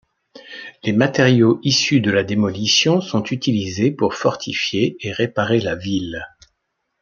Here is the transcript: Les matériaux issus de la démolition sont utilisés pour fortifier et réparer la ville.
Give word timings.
Les 0.83 0.93
matériaux 0.93 1.59
issus 1.61 2.01
de 2.01 2.09
la 2.09 2.23
démolition 2.23 3.01
sont 3.01 3.23
utilisés 3.25 3.91
pour 3.91 4.15
fortifier 4.15 4.97
et 5.01 5.11
réparer 5.11 5.59
la 5.59 5.75
ville. 5.75 6.25